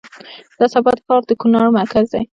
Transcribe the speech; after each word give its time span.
د 0.57 0.59
اسعد 0.67 0.75
اباد 0.79 0.97
ښار 1.05 1.21
د 1.25 1.31
کونړ 1.41 1.65
مرکز 1.79 2.05
دی 2.13 2.23